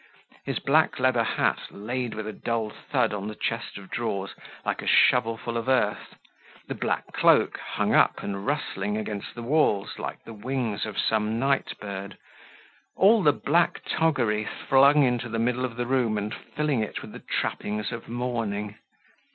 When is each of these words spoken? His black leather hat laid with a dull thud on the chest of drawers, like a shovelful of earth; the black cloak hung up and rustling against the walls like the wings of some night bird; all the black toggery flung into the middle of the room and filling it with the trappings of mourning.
His 0.45 0.57
black 0.57 0.97
leather 0.97 1.23
hat 1.23 1.67
laid 1.69 2.15
with 2.15 2.25
a 2.25 2.33
dull 2.33 2.71
thud 2.71 3.13
on 3.13 3.27
the 3.27 3.35
chest 3.35 3.77
of 3.77 3.91
drawers, 3.91 4.33
like 4.65 4.81
a 4.81 4.87
shovelful 4.87 5.57
of 5.57 5.69
earth; 5.69 6.15
the 6.67 6.73
black 6.73 7.13
cloak 7.13 7.59
hung 7.59 7.93
up 7.93 8.23
and 8.23 8.43
rustling 8.43 8.97
against 8.97 9.35
the 9.35 9.43
walls 9.43 9.99
like 9.99 10.23
the 10.23 10.33
wings 10.33 10.87
of 10.87 10.97
some 10.97 11.37
night 11.37 11.79
bird; 11.79 12.17
all 12.95 13.21
the 13.21 13.31
black 13.31 13.83
toggery 13.85 14.43
flung 14.43 15.03
into 15.03 15.29
the 15.29 15.37
middle 15.37 15.65
of 15.65 15.75
the 15.75 15.85
room 15.85 16.17
and 16.17 16.33
filling 16.33 16.81
it 16.81 17.03
with 17.03 17.11
the 17.11 17.19
trappings 17.19 17.91
of 17.91 18.09
mourning. 18.09 18.77